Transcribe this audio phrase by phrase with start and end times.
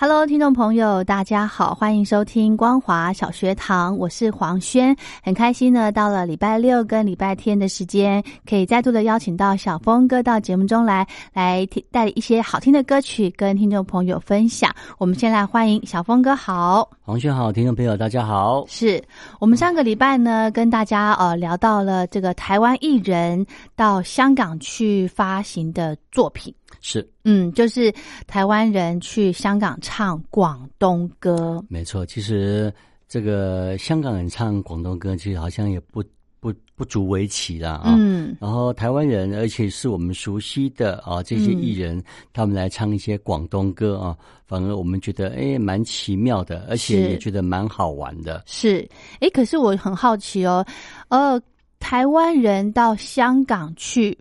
[0.00, 14.72] Hello，听众朋友，大家好，欢迎收听光华小学堂，我是黄轩，很开心呢，到了礼拜六跟礼拜天的时间，可以再度的邀请到小峰哥到节目中来，来带一些好听的歌曲跟听众朋友分享。
[14.98, 19.02] 我们先来欢迎小峰哥，好，黄轩好，听众朋友大家好，是
[19.40, 23.44] 我们上个礼拜呢，跟大家呃聊到了这个台湾艺人
[23.74, 26.54] 到香港去发行的作品。
[26.80, 27.92] 是，嗯，就是
[28.26, 32.06] 台湾人去香港唱广东歌，没错。
[32.06, 32.72] 其实
[33.08, 36.02] 这个香港人唱广东歌，其实好像也不
[36.40, 37.94] 不不足为奇了啊。
[37.98, 48.44] 嗯，然后台湾人，而且是我们熟悉的啊这些艺人，他们来唱一些广东歌啊，反而我们觉得哎蛮奇妙的，而且也觉得蛮好玩的。
[48.46, 48.88] 是，
[49.20, 50.64] 哎，可是我很好奇哦，
[51.08, 51.40] 呃，
[51.80, 54.16] 台湾人到香港去。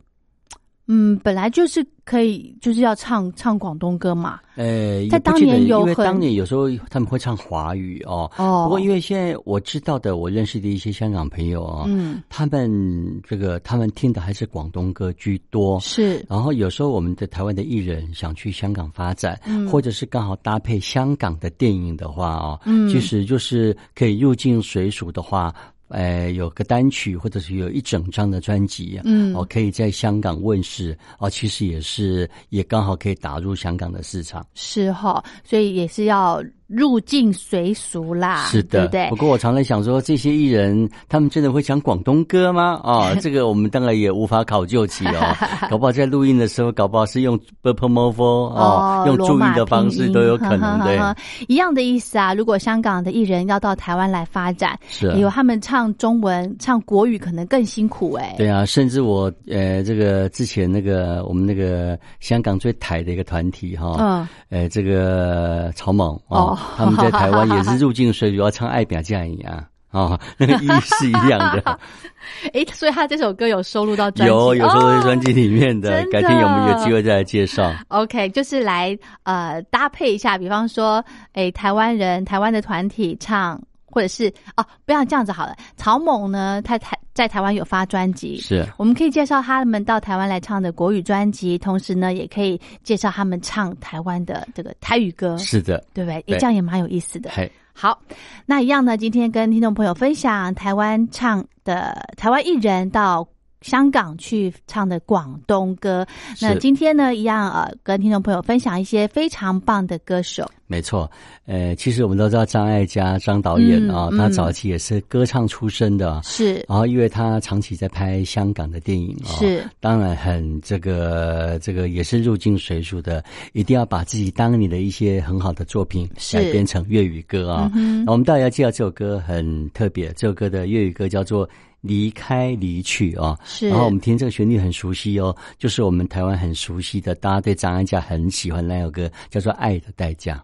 [0.88, 4.40] 嗯，本来就是可以，就是要唱唱广东歌嘛。
[4.56, 8.32] 呃，在当年有，因为当年有时候他们会唱华语哦。
[8.38, 8.64] 哦。
[8.64, 15.78] 不过因为现在我知道的，我认识的一些香港朋友啊，嗯，他们这个他们听的还是广东歌居多。
[15.82, 16.26] 是。
[16.30, 25.54] 然后有时候我们的台湾的艺人想去香港发展，嗯，或者是刚好搭配香港的电影的话哦，嗯，其实就是可以入境随俗的话。
[25.90, 36.44] 呃，有个单曲，或者是有一整张的专辑，嗯，哦，可以在香港问世，哦，其实也是，也刚好可以打入香港的市场，是哈，所以也是要。
[36.68, 39.10] 入境随俗啦，是的，对对？
[39.10, 42.80] 不过我常常想说，这些艺人他们真的会讲广东歌吗？
[42.84, 45.36] 啊， 这个我们当然也无法考究起哦。
[45.72, 51.00] 搞不好在录音的时候，搞不好是用 b p m o v o 哦，用注音的方式都有可能， 对，
[51.48, 52.34] 一样的意思啊。
[52.34, 58.36] 如果香港的艺人要到台湾来发展，是有他们唱中文、唱国语可能更辛苦哎。
[58.38, 66.57] 对啊，甚至我呃，这个之前那个我们那个香港最台的一个团体哈，嗯，呃，这个草蜢哦。
[66.78, 71.80] 他们在台湾也是入境随俗，要唱《爱表这样一样啊，那个意是一样的。
[72.54, 76.04] 哎，所以他这首歌有收录到专辑有有收录在专辑里面的。
[76.12, 81.04] 改天有没有机会再来介绍？OK，就是来呃搭配一下，比方说，
[81.34, 83.62] 哎，台湾人台湾的团体唱。
[83.90, 85.56] 或者是哦，不要这样子好了。
[85.76, 95.36] 曹猛呢，他台在台湾有发专辑，是我们可以介绍他们到台湾来唱的国语专辑，同时呢，也可以介绍他们唱台湾的这个台语歌。
[95.40, 96.38] 是的，对不对？
[96.38, 97.32] 这样也蛮有意思的。
[97.74, 98.00] 好，
[98.46, 103.28] 那一样呢，今天跟听众朋友分享台湾唱的台湾艺人到。
[103.62, 106.06] 香港去唱的广东歌，
[106.42, 110.50] 那今天呢，一样呃，跟听众朋友分享一些非常棒的歌手。
[110.70, 111.10] 没错，
[111.46, 116.56] 呃，其实我们都知道张艾嘉张导演啊，他早期也是歌唱出身的，是。
[116.68, 119.64] 然后因为他长期在拍香港的电影啊，是。
[119.80, 123.24] 当然很这个这个也是入境随俗的，
[123.54, 127.72] 一定要把自己当年的一些很好的作品改编成粤语歌啊。
[128.06, 131.50] 那我们大家要介绍这首歌很特别，这首歌的粤语歌叫做。
[131.82, 133.70] 离开离去啊，是。
[133.70, 140.36] 然后我们听这个旋律很熟悉哦，就是我们台湾很熟悉的，大家对张艾嘉很喜欢那首歌，叫做《爱的代价》。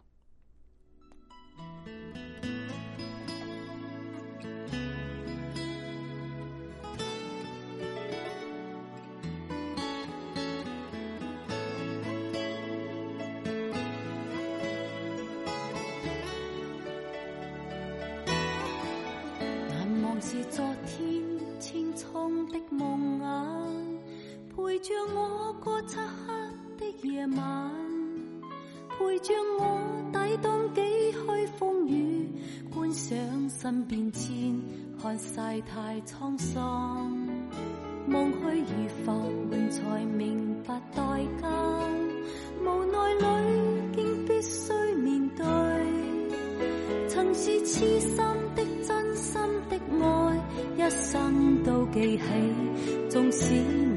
[33.63, 34.61] 身变迁，
[35.01, 37.09] 看世态沧桑，
[38.05, 41.01] 梦去如浮云，才明白代
[41.41, 41.47] 价。
[42.59, 43.23] 无奈里，
[43.95, 45.45] 竟必须面对，
[47.07, 48.17] 曾是痴心
[48.53, 50.37] 的、真心的爱，
[50.75, 52.23] 一生都记起，
[53.09, 53.92] 纵使。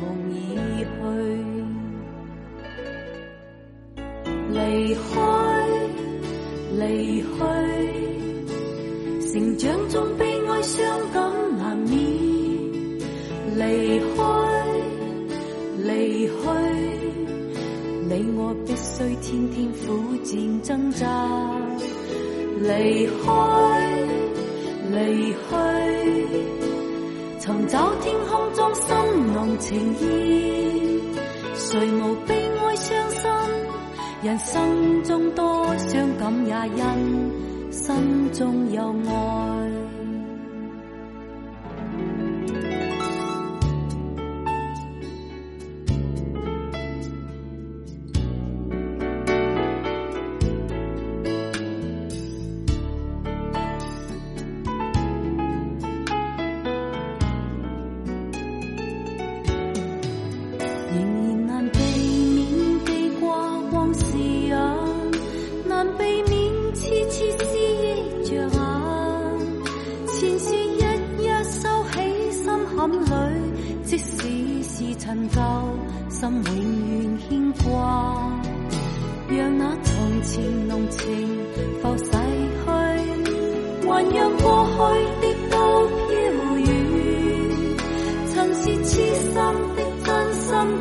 [9.58, 11.96] 成长中悲哀伤感难免，
[13.56, 14.22] 离开，
[15.82, 16.32] 离去，
[18.06, 21.06] 你我必须天天苦战挣扎，
[22.60, 23.32] 离开，
[24.90, 25.36] 离去。
[27.40, 28.94] 寻找天空中新
[29.32, 31.00] 浓情意，
[31.54, 33.30] 谁无悲哀伤心？
[34.22, 37.45] 人生中多伤感也因
[37.76, 39.75] 心中有爱。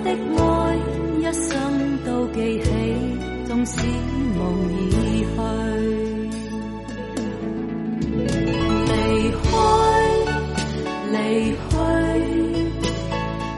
[0.03, 0.43] 的爱，
[1.19, 1.51] 一生
[2.05, 2.69] 都记起，
[3.47, 3.77] 纵使
[4.37, 4.39] 梦
[4.73, 5.35] 已去。
[8.87, 8.93] 离
[9.43, 9.53] 开，
[11.11, 11.15] 离
[11.69, 11.73] 去，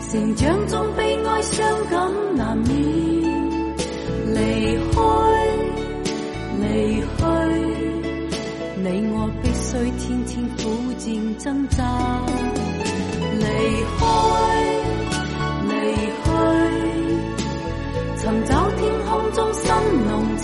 [0.09, 1.55] 成长中悲哀伤
[1.89, 1.95] 感
[2.35, 2.69] 难免。
[4.33, 4.37] 离
[4.91, 4.97] 开，
[6.61, 6.63] 离
[7.01, 7.23] 去，
[8.83, 10.59] 你我必须天天苦
[10.97, 11.05] 战
[11.37, 11.77] 挣扎。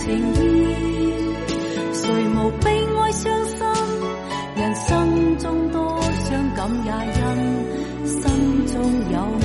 [0.04, 0.36] 情意，
[1.94, 3.56] 谁无悲哀伤心？
[4.54, 7.22] 人生中多伤感也因
[8.06, 8.74] 心中
[9.10, 9.43] 有。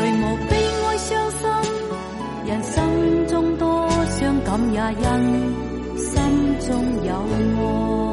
[0.00, 1.46] 谁无悲哀伤心，
[2.46, 5.08] 人生中多伤感也因
[5.98, 6.70] 心中
[7.04, 7.12] 有
[7.58, 8.09] 爱。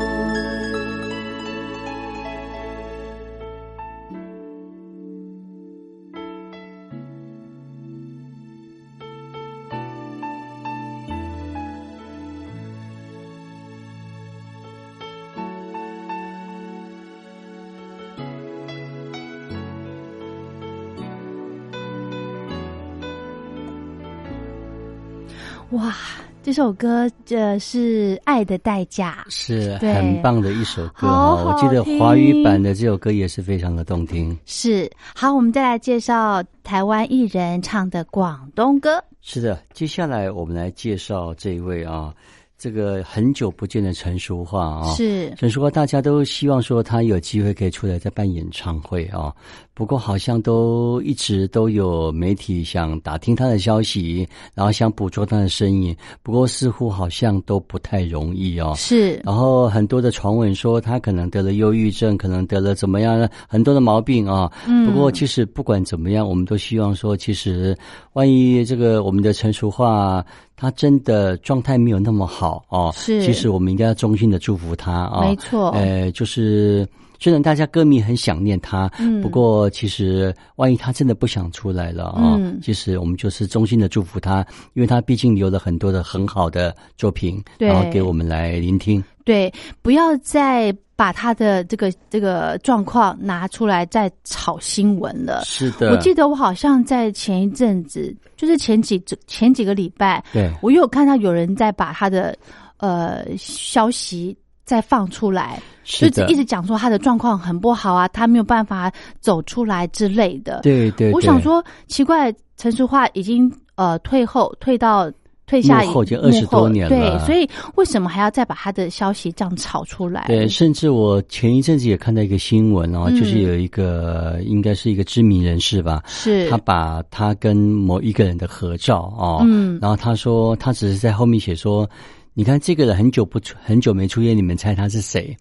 [26.47, 31.43] 这首歌这是《爱的代价》，是很棒的一首歌哈。
[31.43, 34.39] 我记得华语版的这首歌也是非常的动听。
[34.45, 39.03] 是好，我们再来介绍台湾艺人唱的广东歌。
[39.21, 42.13] 是的，接下来我们来介绍这一位啊。
[42.57, 49.31] 这个很久不见的陈淑桦啊，是陈淑桦，大家都希望说他有机会可以出来再办演唱会啊。
[49.75, 55.95] 不过好像都一直都有媒体想打听他的消息，然后想捕捉他的身影。
[56.23, 58.73] 不过似乎好像都不太容易哦。
[58.75, 64.51] 是，然后很多的传闻说他可能得了忧郁症，可能得了怎么样的很多的毛病啊。
[64.65, 64.87] 嗯。
[64.87, 67.77] 不过其实不管怎么样，我们都希望说，其实
[68.13, 70.25] 万一这个我们的陈淑桦。
[70.59, 76.85] 他真的状态没有那么好哦，是，其实我们应该要衷心的祝福他啊，没错，呃，就是
[77.19, 79.21] 虽然大家歌迷很想念他，嗯。
[79.21, 82.59] 不过其实万一他真的不想出来了啊、嗯。
[82.59, 87.67] 其实我们就是衷心的祝福他，因为他毕竟留了很多的很好的作品，对。
[87.67, 89.03] 然后给我们来聆听。
[89.23, 95.43] 对，不要再把他的这个这个状况拿出来再炒新闻了。
[95.45, 102.35] 是的，我记得我好像在前一阵子，就是前几前几个礼拜，对我有看到有人在把他的
[102.77, 104.35] 呃消息
[104.65, 110.61] 再放出来，是的就一直讲说他的状况很不好啊，他没有办法走出来之类的。
[110.63, 115.11] 对对，对我想说，奇怪，陈淑桦已经呃退后，退到
[115.47, 117.25] 退下幕后已经幕20多年了对，了。
[117.25, 120.25] 所以为什么还要再把他的消息这样炒出来？
[120.27, 126.49] 对，甚至我前一阵子也看到一个新闻哦，嗯就是有一个应该是一个知名人士吧，是。
[126.49, 129.79] 他把他跟某一个人的合照哦，嗯。
[129.81, 131.89] 然后他说他只是在后面写说，
[132.33, 135.35] 你看这个人很久不出很久没出现，你们猜他是谁？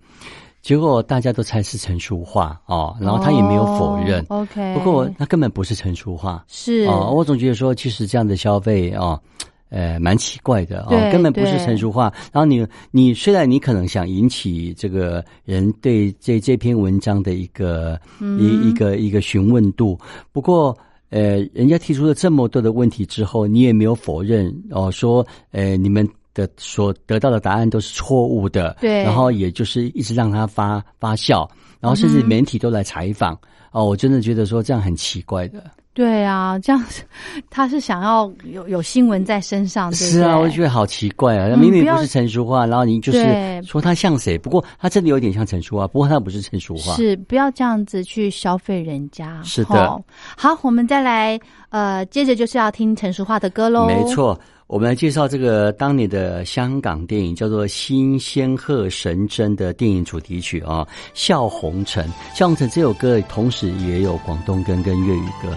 [0.62, 4.20] 结果大家都猜是陈淑桦哦，然后他也没有否认。
[4.28, 6.42] 哦 OK，不过他根本不是陈淑桦。
[6.48, 6.84] 是。
[6.86, 9.20] 哦，我总觉得说，其实这样的消费哦，
[9.68, 12.12] 呃，蛮奇怪的哦，根本不是成熟化。
[12.32, 19.99] 然后你你虽然你可能想引起这个人对这这篇文章的一个、嗯一一个一个询问度，
[20.32, 20.76] 不过。
[21.08, 33.38] 呃，人家提出了这么多的问题之后，你也没有否认哦，说呃你们的所得到的答案都是错误的，对然后也就是一直让他发发酵，然后甚至媒体都来采访、
[33.70, 35.62] 哦，我真的觉得说这样很奇怪的。
[35.97, 37.03] 对啊，这样子
[37.49, 41.57] 他是想要有有新闻在身上，是啊，对我觉得好奇怪啊！
[41.57, 44.37] 明明不是陈淑桦，然后你就是对说他像谁？
[44.37, 46.95] 不过他真的有点像陈淑桦，不过他不是陈淑桦。
[46.97, 49.41] 是不要这样子去消费人家。
[49.43, 50.05] 是的吼
[50.37, 53.87] 好，我们再来呃，接着就是要听陈淑桦的歌喽。
[53.87, 54.38] 没，错。
[54.68, 62.04] 我们来介绍这个当年的香港电影，叫做《新仙鹤神针》的电影主题曲啊，《笑红尘》。
[62.37, 65.56] 《笑红尘》这首歌同时也有广东歌跟粤语歌。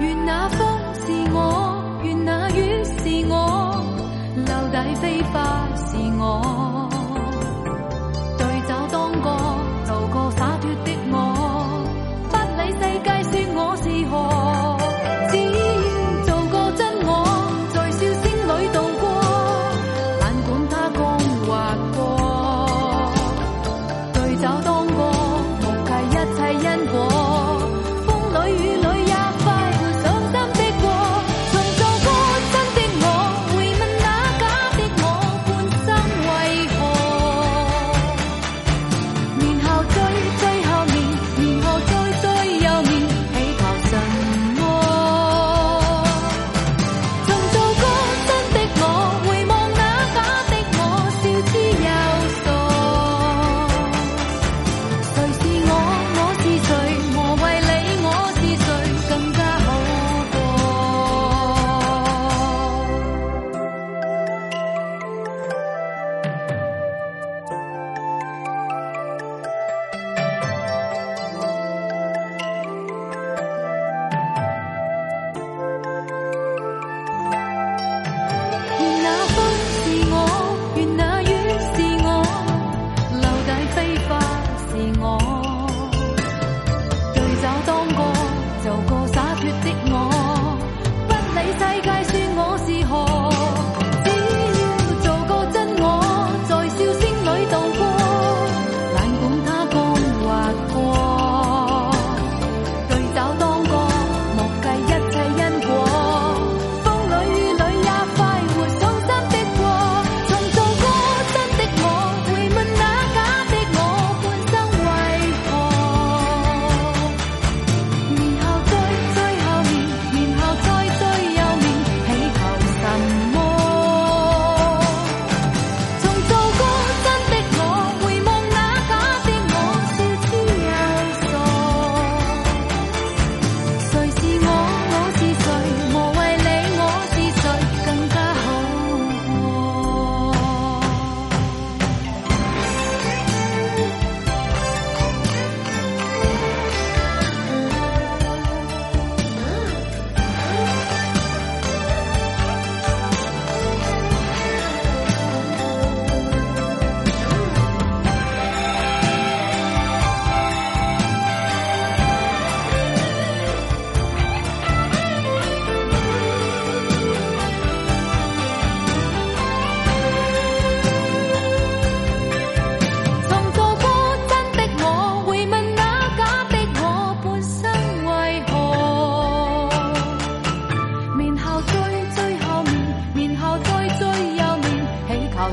[0.00, 0.68] 愿那风
[1.06, 3.82] 是我，愿那雨是我，
[4.36, 6.63] 留底飛花是我，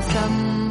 [0.00, 0.61] 心。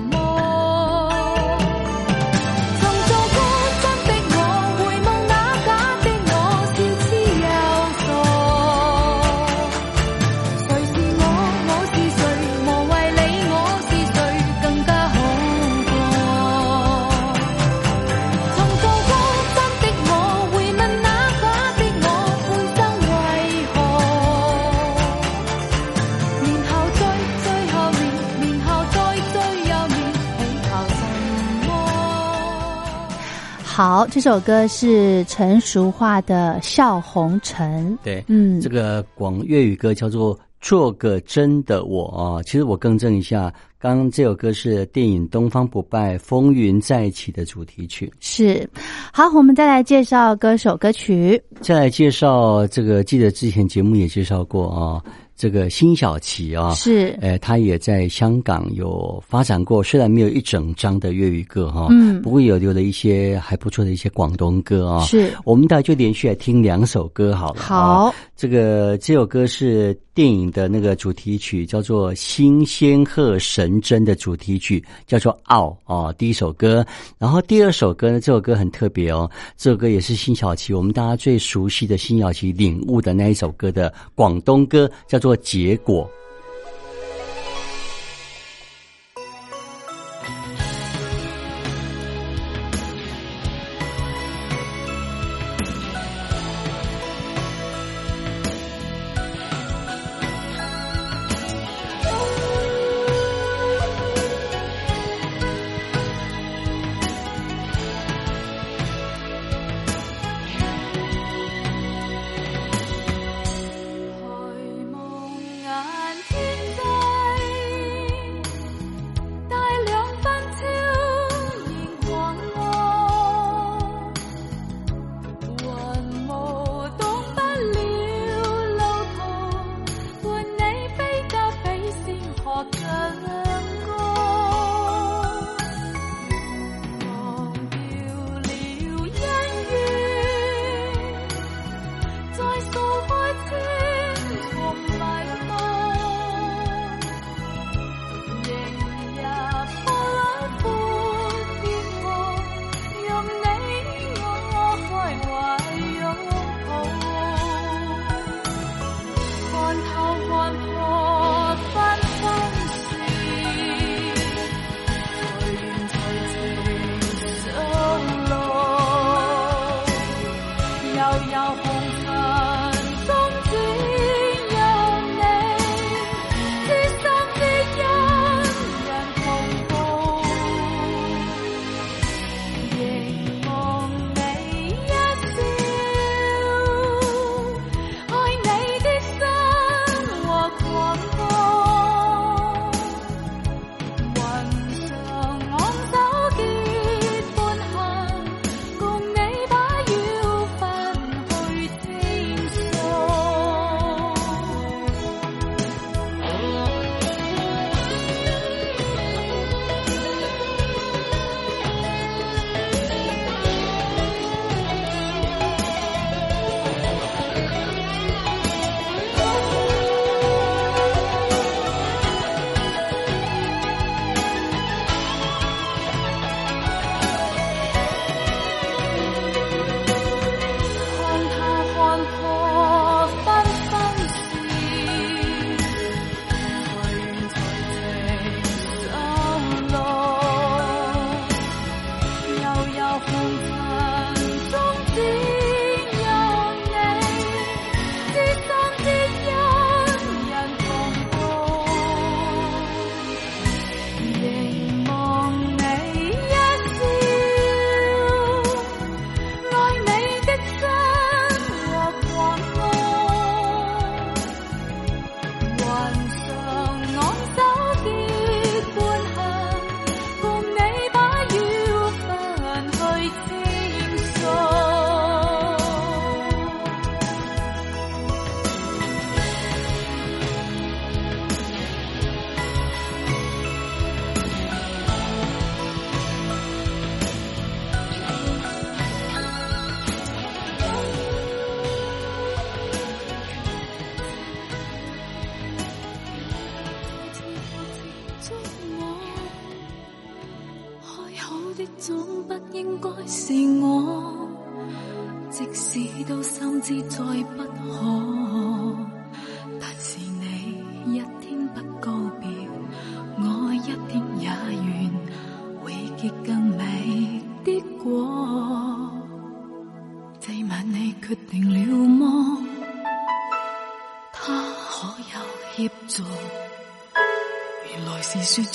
[33.84, 37.98] 好，这首歌是陈淑桦的《笑红尘》。
[38.04, 42.44] 对，嗯这个广粤语歌叫做《做个真的我》啊。
[42.44, 48.14] 其实我更正一下，刚刚这首歌是电影《东方不败风云再起》的主题曲。
[48.20, 48.70] 是。
[49.12, 51.42] 好，我们再来介绍歌手歌曲。
[51.60, 55.02] 再来介绍这个，记得之前节目也介绍过啊，
[55.42, 65.04] 这个辛晓琪啊，是呃，他也在香港有发展过，虽然没有一整张的粤语歌哈，嗯不过有留了一些还不错的一些广东歌啊。
[65.06, 67.62] 是我们大家就连续来听两首歌好了。
[67.62, 76.86] 啊好，这个这首歌是电影的那个主题曲，叫做《新仙鹤神针》的主题曲，叫做《傲》啊，第一首歌。
[77.18, 86.10] 然后第二首歌呢，这首歌很特别哦，这首歌也是辛晓琪，我们大家最熟悉的辛晓琪领悟的那一首歌的广东歌，叫做《结果》。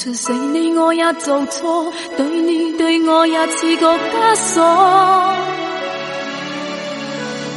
[0.07, 4.63] 是说出死你我也做错，对你对我也似个枷锁，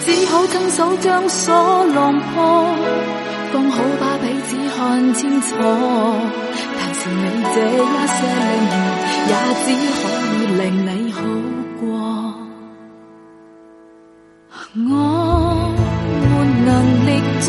[0.03, 2.65] 只好亲手将锁弄破，
[3.53, 5.47] 方好把彼此看清楚。
[5.59, 7.85] 但是你这一
[8.17, 8.17] 些
[8.49, 8.75] 领悟，
[9.29, 9.31] 也
[9.63, 9.67] 只
[9.99, 10.01] 可
[10.33, 11.21] 以令你好
[11.79, 11.85] 过。
[14.75, 14.91] 我
[16.29, 16.33] 没
[16.65, 16.67] 能
[17.05, 17.07] 力
[17.41, 17.47] 再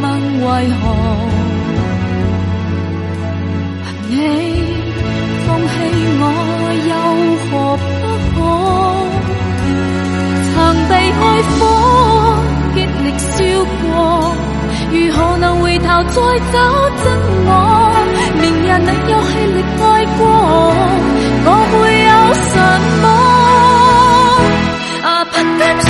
[0.00, 0.04] 问
[0.40, 0.80] 为何。
[4.14, 4.18] 你
[5.46, 5.74] 放弃
[6.20, 6.22] 我
[6.90, 6.92] 又
[7.48, 7.82] 何不
[8.34, 8.38] 可？
[10.52, 10.54] 曾
[10.86, 11.58] 被爱火
[12.74, 13.34] 极力烧
[13.80, 13.82] 过，
[14.92, 16.16] 如何能回头再
[16.52, 16.54] 找
[17.02, 17.04] 真
[17.46, 17.50] 我？
[18.38, 19.82] 明日你又气力爱
[20.18, 20.20] 过，
[21.46, 21.74] 我会
[22.10, 22.12] 有
[22.52, 22.54] 什
[23.02, 23.04] 么？
[25.08, 25.88] 啊，不敢想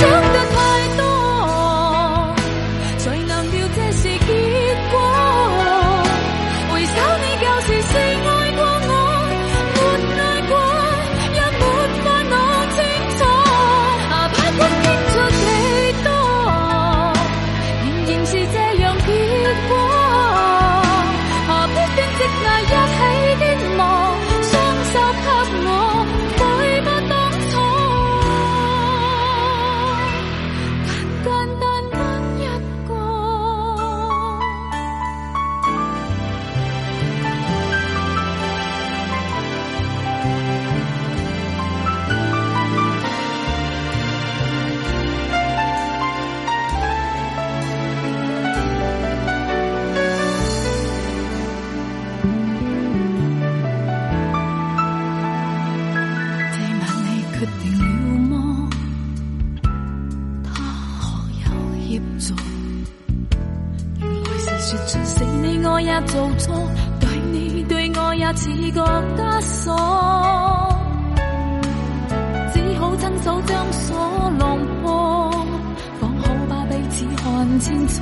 [77.93, 78.01] 错。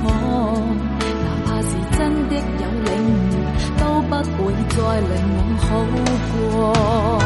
[1.24, 3.32] 哪怕是真的有领悟，
[3.78, 4.10] 都不
[4.42, 5.68] 会再令我好
[6.32, 7.21] 过。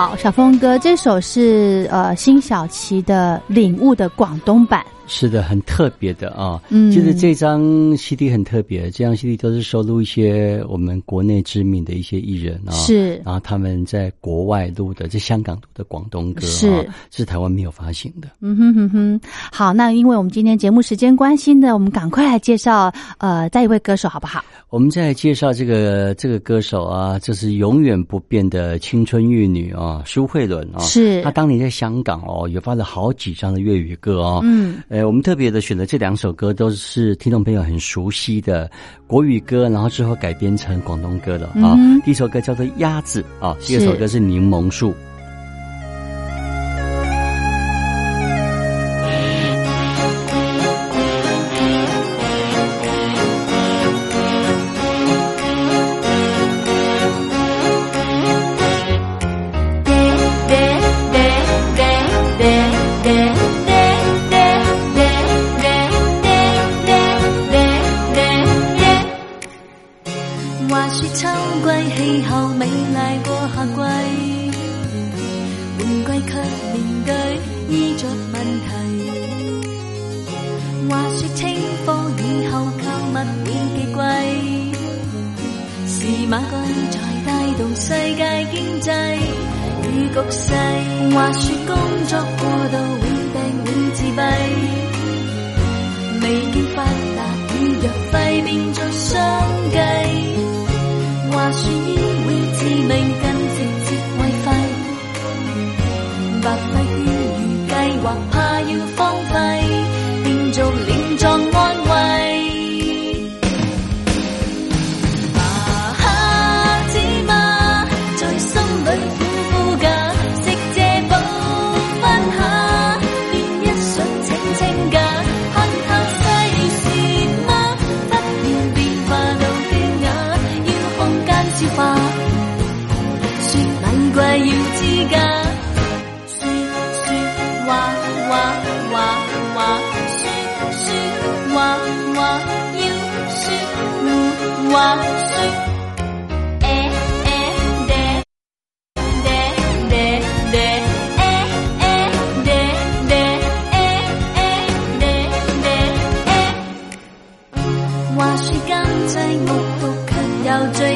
[0.00, 4.82] 好，小峰哥，这首是呃辛晓琪的《领悟》的广东版。
[5.10, 6.62] 是的，很特别的啊。
[6.70, 7.60] 嗯就是这张
[7.96, 18.28] CD 很特别，这张 CD 都是收录一些我们国内知名的一些艺人啊，是然后他们在国外录的，在香港录的广东歌是啊，是台湾没有发行的。
[18.40, 19.20] 嗯哼哼哼，
[19.52, 24.44] 好，那因为我们今天节目时间关系呢，我们赶快来介绍呃再一位歌手好不好？
[24.70, 30.78] 我们再来介绍这个这个歌手啊，这是永远不变的青春玉女啊，苏慧伦啊。
[30.80, 34.40] 是她当年在香港哦，也发了好几张的粤语歌哦。
[34.44, 38.70] 嗯，呃，我们特别的选择这两首歌都是听众朋友很熟悉的
[39.06, 41.74] 国语歌，然后之后改编成广东歌的啊。
[41.78, 44.90] 嗯第一首歌叫做《鸭子》啊，是第二首歌是《柠檬树》。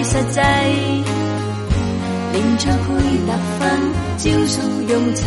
[0.05, 0.41] 实际，
[2.33, 2.87] 连唱配
[3.27, 3.63] 搭分
[4.19, 4.55] 招数
[4.89, 5.21] 用齐。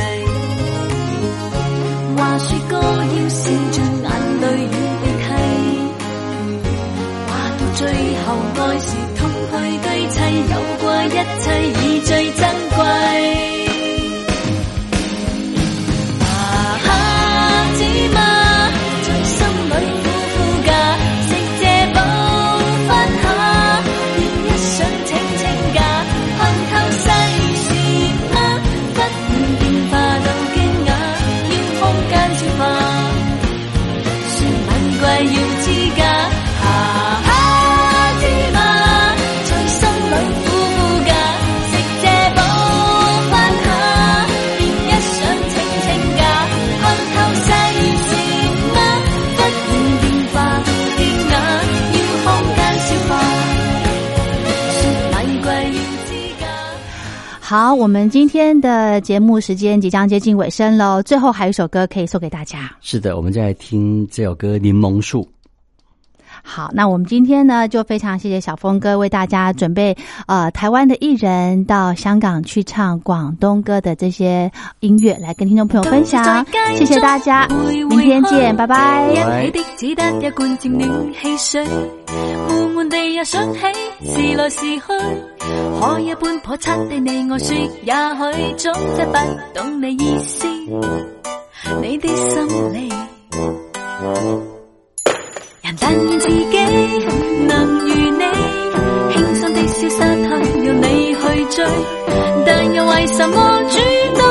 [2.15, 4.07] 话说歌要笑尽眼
[4.41, 4.65] 泪与
[5.01, 5.25] 鼻涕，
[7.27, 7.81] 话到最
[8.23, 9.19] 后爱是痛
[9.51, 10.15] 配对砌，
[10.51, 11.07] 有过一
[11.41, 12.41] 切已最珍
[57.49, 62.69] 好，我们今天的节目时间即将接近尾声喽，最后还有一首歌可以送给大家。
[62.81, 65.21] 是的，我们在听这首歌《柠檬树》。
[66.43, 76.45] 好，那我们今天呢，就非常谢谢小峰哥为大家准备呃台湾的艺人到香港去唱广东歌的这些音乐，来跟听众朋友分享。
[76.75, 79.49] 谢谢大家，明天见，拜拜。
[82.89, 83.59] 地又想起
[84.03, 84.79] 时来时去
[85.79, 89.13] 可一般叵测的你我说，也许总是不
[89.53, 90.47] 懂你意思，
[91.81, 92.89] 你的心理。
[95.61, 96.45] 人但愿自己
[97.47, 98.23] 能如你，
[99.13, 99.99] 轻松的消失去，
[100.65, 101.21] 要你去
[101.55, 101.57] 追，
[102.45, 103.35] 但又为什么
[103.69, 103.75] 诸
[104.17, 104.21] 多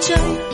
[0.00, 0.47] 懂